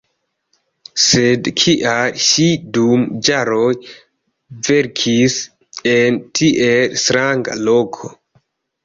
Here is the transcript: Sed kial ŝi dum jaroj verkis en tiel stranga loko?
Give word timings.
Sed 1.01 1.49
kial 1.63 2.15
ŝi 2.27 2.45
dum 2.77 3.03
jaroj 3.27 3.67
verkis 4.69 5.37
en 5.93 6.19
tiel 6.41 6.97
stranga 7.05 7.59
loko? 7.69 8.11